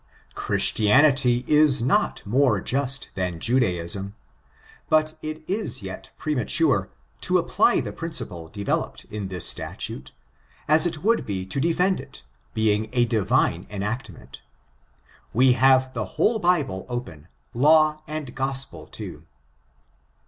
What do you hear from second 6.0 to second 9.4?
premature, to apply the principle developed in